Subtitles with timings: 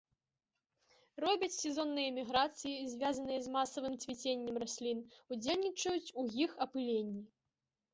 [1.23, 4.99] Робяць сезонныя міграцыі, звязаныя з масавым цвіценнем раслін,
[5.35, 7.23] удзельнічаюць у іх апыленні.